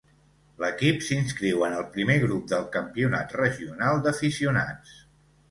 L'equip 0.61 1.03
s'inscriu 1.07 1.65
en 1.67 1.75
el 1.81 1.85
Primer 1.97 2.15
Grup 2.23 2.47
del 2.55 2.65
Campionat 2.77 3.37
Regional 3.43 4.03
d'Aficionats. 4.09 4.99